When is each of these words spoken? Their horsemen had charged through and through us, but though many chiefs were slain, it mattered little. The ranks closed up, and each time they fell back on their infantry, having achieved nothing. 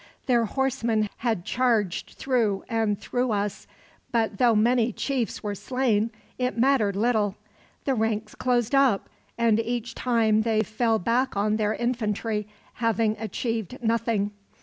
Their 0.25 0.45
horsemen 0.45 1.11
had 1.17 1.45
charged 1.45 2.15
through 2.17 2.63
and 2.67 2.99
through 2.99 3.31
us, 3.33 3.67
but 4.11 4.39
though 4.39 4.55
many 4.55 4.91
chiefs 4.91 5.43
were 5.43 5.53
slain, 5.53 6.09
it 6.39 6.57
mattered 6.57 6.95
little. 6.95 7.35
The 7.85 7.93
ranks 7.93 8.33
closed 8.33 8.73
up, 8.73 9.09
and 9.37 9.59
each 9.59 9.93
time 9.93 10.41
they 10.41 10.63
fell 10.63 10.97
back 10.97 11.37
on 11.37 11.57
their 11.57 11.75
infantry, 11.75 12.47
having 12.81 13.15
achieved 13.19 13.77
nothing. 13.83 14.31